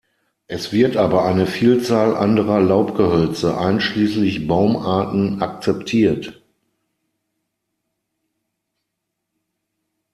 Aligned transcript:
Es 0.47 0.71
wird 0.71 0.97
aber 0.97 1.25
eine 1.25 1.45
Vielzahl 1.45 2.17
anderer 2.17 2.59
Laubgehölze, 2.59 3.55
einschließlich 3.59 4.47
Baumarten, 4.47 5.43
akzeptiert. 5.43 6.41